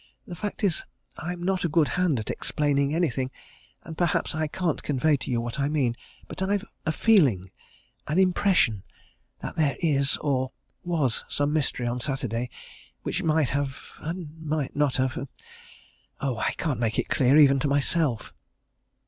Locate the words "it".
16.97-17.07